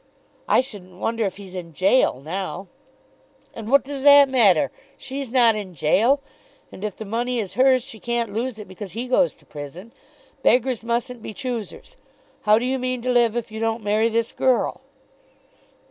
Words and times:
"I 0.47 0.61
shouldn't 0.61 0.97
wonder 0.97 1.25
if 1.25 1.37
he's 1.37 1.53
in 1.53 1.75
gaol 1.79 2.21
now." 2.21 2.65
"And 3.53 3.69
what 3.69 3.83
does 3.83 4.01
that 4.01 4.29
matter? 4.29 4.71
She's 4.97 5.29
not 5.29 5.55
in 5.55 5.73
gaol. 5.75 6.21
And 6.71 6.83
if 6.83 6.95
the 6.95 7.05
money 7.05 7.37
is 7.37 7.53
hers, 7.53 7.83
she 7.83 7.99
can't 7.99 8.33
lose 8.33 8.57
it 8.57 8.67
because 8.67 8.93
he 8.93 9.07
goes 9.07 9.35
to 9.35 9.45
prison. 9.45 9.93
Beggars 10.41 10.83
mustn't 10.83 11.21
be 11.21 11.35
choosers. 11.35 11.97
How 12.45 12.57
do 12.57 12.65
you 12.65 12.79
mean 12.79 13.03
to 13.03 13.11
live 13.11 13.37
if 13.37 13.51
you 13.51 13.59
don't 13.59 13.83
marry 13.83 14.09
this 14.09 14.31
girl?" 14.31 14.81